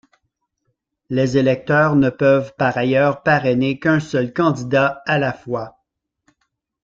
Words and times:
Les 1.11 1.37
électeurs 1.37 1.95
ne 1.95 2.09
peuvent 2.09 2.55
par 2.55 2.75
ailleurs 2.75 3.21
parrainer 3.21 3.77
qu'un 3.79 3.99
seul 3.99 4.33
candidat 4.33 5.03
à 5.05 5.19
la 5.19 5.31
fois. 5.31 5.77